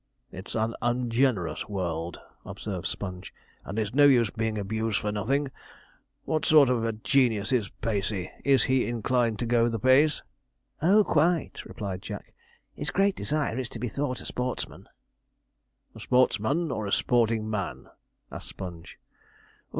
'It's 0.31 0.55
an 0.55 0.73
ungenerous 0.81 1.69
world,' 1.69 2.19
observed 2.43 2.87
Sponge, 2.87 3.31
'and 3.63 3.77
it's 3.77 3.93
no 3.93 4.05
use 4.05 4.31
being 4.31 4.57
abused 4.57 4.99
for 4.99 5.11
nothing. 5.11 5.51
What 6.25 6.43
sort 6.43 6.69
of 6.69 6.83
a 6.83 6.93
genius 6.93 7.51
is 7.51 7.69
Pacey? 7.81 8.31
Is 8.43 8.63
he 8.63 8.87
inclined 8.87 9.37
to 9.37 9.45
go 9.45 9.69
the 9.69 9.77
pace?' 9.77 10.23
'Oh, 10.81 11.03
quite,' 11.03 11.63
replied 11.65 12.01
Jack; 12.01 12.33
'his 12.73 12.89
great 12.89 13.15
desire 13.15 13.59
is 13.59 13.69
to 13.69 13.77
be 13.77 13.89
thought 13.89 14.21
a 14.21 14.25
sportsman.' 14.25 14.89
'A 15.93 15.99
sportsman 15.99 16.71
or 16.71 16.87
a 16.87 16.91
sporting 16.91 17.47
man?' 17.47 17.85
asked 18.31 18.47
Sponge. 18.47 18.97